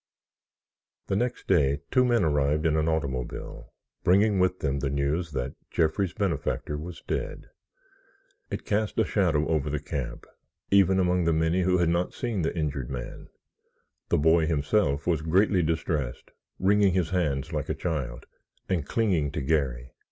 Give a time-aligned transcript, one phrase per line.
[1.05, 3.71] The next day two men arrived in an automobile,
[4.03, 7.51] bringing with them the news that Jeffrey's benefactor was dead.
[8.49, 10.25] It cast a shadow over the camp
[10.71, 13.27] even among the many who had not seen the injured man.
[14.09, 18.25] The boy himself was greatly distressed, wringing his hands like a child,
[18.67, 19.91] and clinging to Garry.